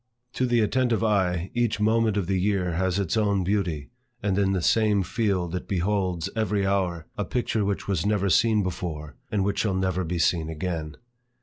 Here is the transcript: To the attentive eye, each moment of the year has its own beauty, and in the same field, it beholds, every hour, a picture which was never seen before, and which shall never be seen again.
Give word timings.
To 0.33 0.47
the 0.47 0.61
attentive 0.61 1.03
eye, 1.03 1.51
each 1.53 1.79
moment 1.79 2.17
of 2.17 2.25
the 2.25 2.41
year 2.41 2.71
has 2.71 2.97
its 2.97 3.15
own 3.15 3.43
beauty, 3.43 3.91
and 4.23 4.35
in 4.39 4.51
the 4.51 4.61
same 4.63 5.03
field, 5.03 5.53
it 5.53 5.67
beholds, 5.67 6.27
every 6.35 6.65
hour, 6.65 7.05
a 7.19 7.23
picture 7.23 7.63
which 7.63 7.87
was 7.87 8.03
never 8.03 8.27
seen 8.27 8.63
before, 8.63 9.15
and 9.31 9.43
which 9.43 9.59
shall 9.59 9.75
never 9.75 10.03
be 10.03 10.17
seen 10.17 10.49
again. 10.49 10.97